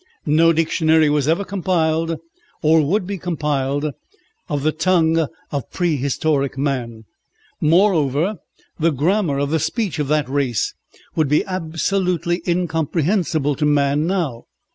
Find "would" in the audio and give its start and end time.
2.81-3.05, 11.15-11.29